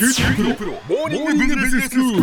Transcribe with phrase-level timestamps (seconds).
[0.00, 2.20] 九州大学モーニングビジネススクール。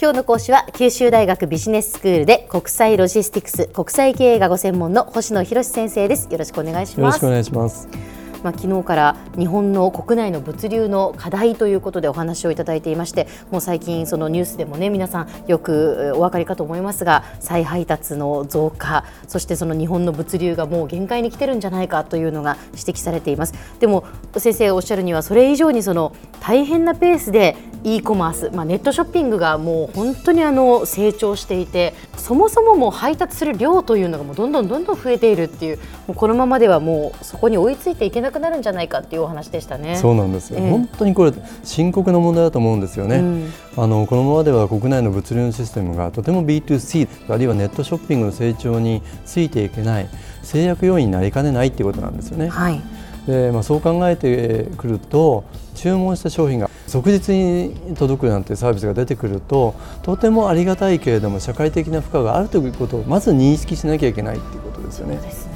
[0.00, 8.15] 今日の講師は九州大学ビジネススクールで国際ロジスティクス国際経営がご専門の星野博先生ですよろしくお願いしますよろしくお願いします。
[8.46, 23.54] まあ、昨日から日本の国内の物流の課題ということでお話をいただいていましてもう最近そのニュースでもね皆さんよくお分かりかと思いますが再配達の増加そしてその日本の物流がもう限界に来てるんじゃないかというのが指摘されています。
[23.80, 24.04] でも
[24.36, 39.96] 先生おっしゃるにはそれ以上にその大変なペースで e コマース、まあ、ネットショッピングがもう本当にあの成長していてそもそももう配達する量というのがもうどんどんどんどん増えているっていうもうこのままではもうそこに追いついていけなくなるんじゃないかっていうお話でしたね。
[39.96, 40.70] そうなんですよ、ええ。
[40.70, 41.32] 本当にこれ
[41.64, 43.52] 深刻な問題だと思うんですよね、うん。
[43.76, 50.08] あのこのままでは国内の物流のシステムがとても B2C あるいはネットショッピングの成長についていけない
[50.42, 52.48] 制約要因になりかねないっていうことなんですよね。
[52.48, 52.80] はい、
[53.26, 55.44] でまあ、そう考えてくると
[55.74, 65.16] 注文した商品が即日に届くなんてサービスが出てくるととてもありがたいけれども社会的な負荷があるということをまず認識しなきゃいけないっていうことですよね。
[65.16, 65.52] ですね。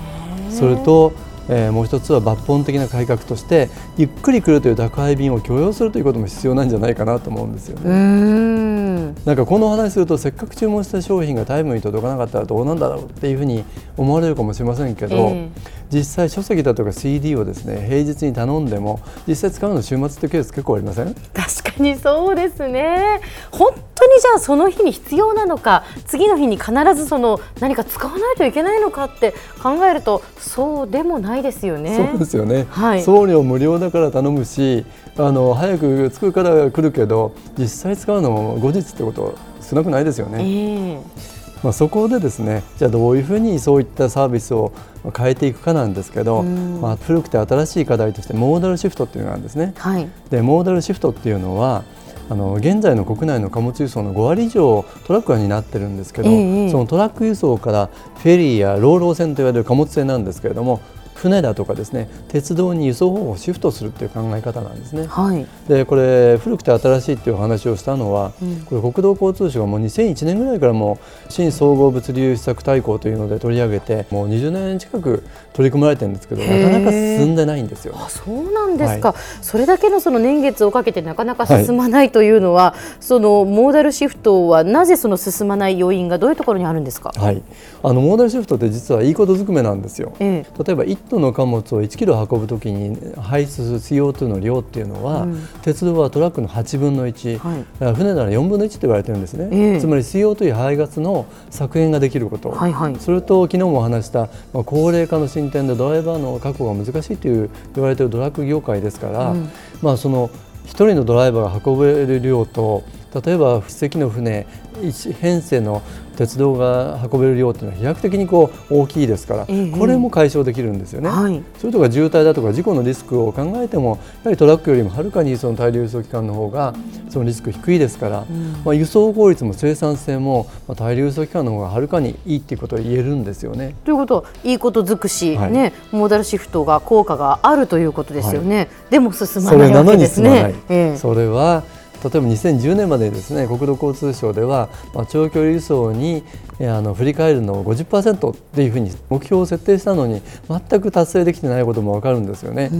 [0.50, 1.12] それと、
[1.48, 7.90] えーもう一つは抜本的な改革としてゆっくり来るという宅配便を許容するということも必要なんじゃないかなと思うんですよね。
[7.90, 13.64] んなんかこのお話するとせっかく注文した商品がタイムに届かなかったらどうなんだろうっていうふうに
[13.96, 15.48] 思われるかもしれませんけど、え
[15.90, 21.12] 実際書籍だとか CD をですね平日に頼んでも実際使うの週末ってケース結構ありません？
[21.14, 23.20] 確かにそうですね。
[23.50, 31.96] 本当にじゃあその日に必要なのか次の日に必ずその何か使わないといけないのかって考えるとそうでもないですよね。
[31.96, 34.84] そうですよね、はい送料無料だから頼むし
[35.16, 40.38] あの早く着くから来るけど実際使うのも後日ってこと少なくないですよね。
[40.42, 44.72] ええまあ、そこでですねじゃあどういうふうにそういったサービスを
[45.16, 49.74] 変えていくかなんですけど、うんまあ、古くて新しい課題としてモーダルシフトっていうのがあるんですね。
[49.76, 50.08] はい。
[50.30, 51.84] でモーダルシフトっていうのは
[52.30, 60.80] あの現在の国内の貨物輸送の5割以上トラックが担ってるんですけど、ええそのトラック輸送からフェリーやローロー船といわれる貨物船なんですけれども
[61.20, 65.06] 船だとかですね鉄道に輸送方法をシフトするっていう考え方なんですね。
[65.06, 65.46] はい。
[65.68, 70.98] でこれ古くて新しいっていうお話をしたのは、うんこれ国土交通省がもう2001年ぐらいからも
[71.28, 78.00] う新総合物流施策大綱というので取り上げてもう20年近く取り組まれてるんですけどなかなか進んでないんですよね。
[78.02, 87.12] あそうなんですか、それだけのその年月をかけてなかなか進まないというのは、そのモーダルシフトはなぜその進まない要因がどういうところにあるんですか？
[87.16, 87.42] はい、
[87.82, 90.12] あのモーダルシフトって実はいいことずくめなんですよ。
[90.20, 95.48] え例えば1トンの貨物を1キロ運ぶときに排出する CO2 の量っていうのは、うん。
[95.62, 97.94] 鉄道はトラックの8分の1、はい。
[97.94, 102.96] 船なら4分の1って言われてるんですね、ええつまり CO2 や排ガスの削減ができること、はいはい。
[103.00, 109.50] それと昨日もお話した、まあ、高齢化の進展でドライバーの確保が難しいという言われているドラッグ業界ですから、うん。
[109.82, 110.30] まあ、その
[110.66, 112.84] 1人のドライバーが運べる量と
[113.14, 114.46] 例えば1隻の船
[114.82, 115.82] 一編成の
[116.16, 121.08] 鉄道が運べる量というのは飛躍的にこう大きいですから、ええこれも解消できるんですよね。
[121.08, 126.74] はいそれとか渋滞だとか事故のリスクを考えてもやはりトラックよりもはるかにその大量輸送機関の方が
[127.08, 128.26] そのリスク低いですから、
[128.64, 133.74] まあ、輸送効率も生産性もまあ大量輸送機関の方がはるかにいいっていうことが言えるんですよね。
[133.84, 138.68] ということはいいこと尽くし、はいねモーダルシフトが効果があるということですよね。
[138.90, 140.54] でも進まそないわけですね進まない。。
[140.68, 141.64] ええそれは
[142.02, 146.22] 例えば2010年までにですね国土交通省では、まあ、長距離輸送に
[146.58, 152.70] えーあの振り返るのを50%っていうふうに目標を設定したのに全く達成できてないこともわかるんですよね。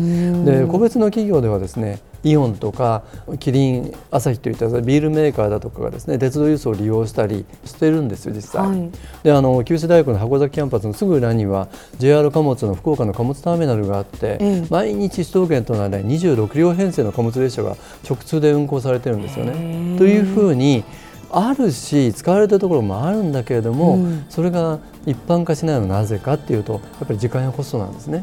[0.45, 3.03] で個別の企業ではですねイオンとか
[3.39, 8.67] キリン、アサヒといったビールメーカーだとかがですね鉄道輸送を利用したりしているんですよ実際。
[8.67, 8.91] はい
[9.23, 17.77] であの九州大学の箱崎キャンパスのすぐ裏には JR 貨物の福岡の貨物ターミナルがあって、ええ毎日首都圏との間に26両編成の貨物列車が
[18.09, 19.99] 直通で運行されてるんですよへねえ。
[19.99, 20.85] というふうに
[21.33, 28.23] あるし使われてるところもあるんだけれども、うんそれが一般化しないのはなぜかっていうとやっぱり時間やコストなんですね。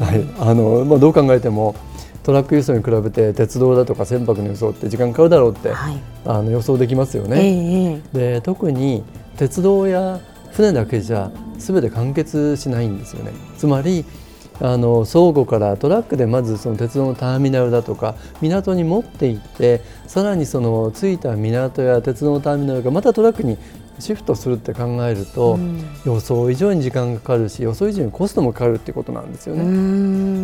[0.00, 1.74] はいあのまあ、どう考えても
[2.22, 6.00] トラック輸送に比べて鉄道だとか船舶の輸送って時間かかるだろうって、はい。
[6.24, 7.36] あの予想できますよえね。
[7.36, 8.18] ええ。
[8.34, 9.02] で特に
[9.36, 10.20] 鉄道や
[10.52, 13.32] 船だけじゃ全て完結しないんですよね。
[13.56, 14.04] つまり
[14.60, 23.58] あの相互からトラックでまずその鉄道のターミナルだとか港に持って行ってさらにその着いた港や鉄道のターミナルがまたトラックに
[24.02, 29.64] シフトするって考えると、うん予想以上に時間がかかるし予想以上にコストもかかるってことなんですようね。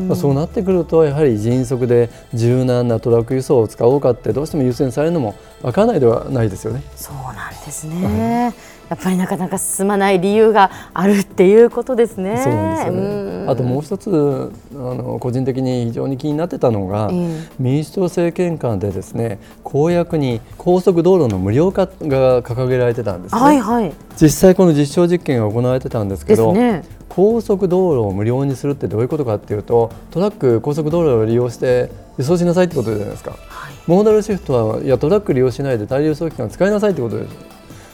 [0.07, 6.83] まあ、そうなってくるとやはり迅速で柔軟なトラック輸送を使おうかってどうしても優先されるのも分からないではないですよね。
[6.95, 8.55] そうなんですね。
[8.89, 12.41] やっぱりなかなか進まない理由があるっていうことですね。
[12.43, 13.47] そうなんですよね。
[13.47, 17.11] あともう一つあの個人的に非常に気になってたのが、
[17.59, 23.41] 民主党政権下でですね公約に高速道路の無料化が掲げられてたんですね。
[23.49, 23.93] はいはい。
[24.21, 26.53] 実際この実証実験が行われてたんですけど。
[26.53, 33.37] ね、高速道路を無料にするってどういうことかっていうとトラック高速道路を利用して輸送しなさいってことじゃないですか、は
[33.71, 37.35] い、モーダルシフトはいやトラック利用しないで大量輸送機関使いなさいってことです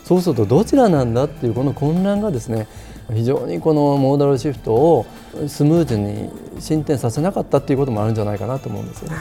[0.04, 2.66] そうするとどちらなんだっていうこの混乱がですね
[3.14, 5.06] 非常にこのモーダルシフトを
[5.48, 9.16] スムーズに進展させなかったっていうこともあるんじゃないかなと思うんですよね。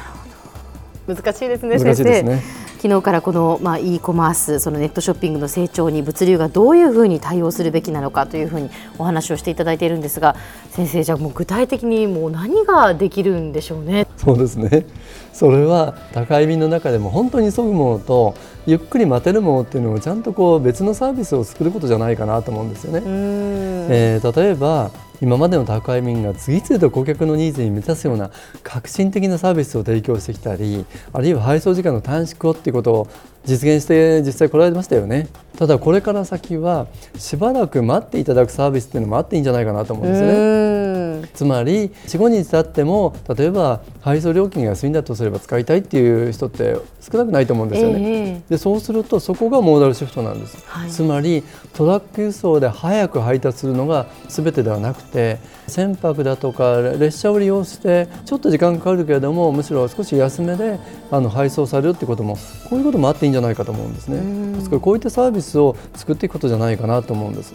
[1.07, 2.41] 難しいですねすね
[2.83, 10.35] 昨日からこの、まあ、e コマースそのネットショッピングの成長に物流がどういうふうに対応するべきなのかというふうにお話をしていただいているんですが
[10.69, 14.05] 先生じゃあもう具体的にもう何ができるんでしょうね。
[14.17, 14.85] そうですね
[15.31, 18.35] それは高い便の中でも本当に急ぐものと
[18.65, 23.01] ゆっくり待てるものっていうのをちゃんとこう別のサービスを作ることじゃないかなと思うんですよね。
[23.05, 24.91] えー、例えば
[25.23, 28.29] 今までの宅配便が次々と顧客のニーズに満たすような
[28.61, 33.07] 革新的なサービスを提供してきたりあるいは配送時間の短縮をっていうことを
[33.45, 35.29] 実現して実際来られましたよね。
[35.57, 36.87] ただこれから先は
[37.17, 40.92] しばらく待っていただくサービスっていうのもあっていいんじゃないかなと思うんですね。
[41.33, 51.43] つまり45日経っても例えば配送料金が安いんだとすれば使いたいっていう人って少なくないと思うんですよね、えー、でそうするとそこがモーダルシフトなんです、はい、つまり
[51.73, 60.79] トラック輸送で早く配達するのが全てではなくて船舶だとか列車を利用してちょっと時間かかるけれどもむしろ少し安めで
[61.11, 62.35] あの配送されるってことも
[62.69, 64.53] こういうこともあっていいんじゃないかと思うんですね。
[64.55, 67.53] ですからこういったサービスを作っていくことじゃないかなと思うんです。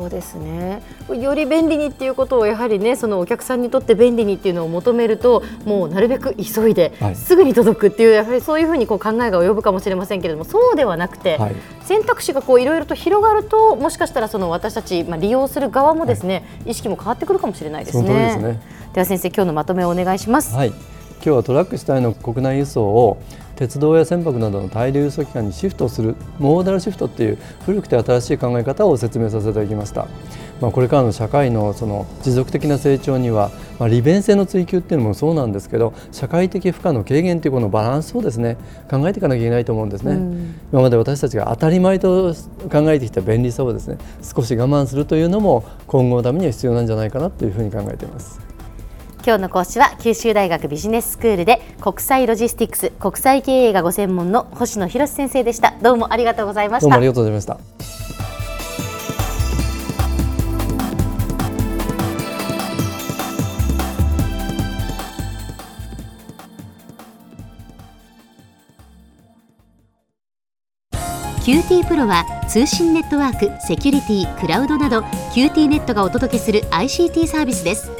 [0.00, 0.80] そうですね。
[1.10, 18.08] より便利にっていうことをやはりねそのお客さんにとって便利にっていうのを求めるともうなるべく急いで、すぐに届くっていうやはりそういうふうにこう考えが及ぶかもしれませんけれどもそうではなくて、はい、選択肢がこういろいろと広がるともしかしたらその私たち、まあ、利用する側もですね、はい、意識も変わってくるかもしれないですね。
[18.08, 18.60] でね。
[18.94, 20.56] では先生今日のまとめをお願いします。
[21.20, 23.20] はい、今日はトラック主体の国内輸送を
[23.56, 30.08] 鉄道や船舶などの大量輸送機関にシフトするモーダルシフトっていう古くて新しい考え方を説明させていただきました。
[30.62, 38.56] まあ、これからの社会のその持続的な成長には、まあ、利便性の追求っていうのもそうなんですけど社会的負荷の軽減というこのバランスをですね
[38.90, 42.34] 考えていかなきゃいけないと思うんですね、うん、今まで私たちが当たり前と
[42.70, 48.49] 考えてきた便利さをですね少し我慢するというのも今後のためには必要なんじゃないかなというふうに考えています。
[49.24, 55.74] 今日の講師は九州大学ビジネススクールで国際ロジスティックス国際経営がご専門の星野博先生でした。
[55.82, 56.84] どうもありがとうございました。
[56.84, 57.58] どうもありがとうございました。
[71.44, 75.00] QT プロは通信ネットワーク、セキュリティ、クラウドなど
[75.34, 77.99] QT ネットがお届けする ICT サービスです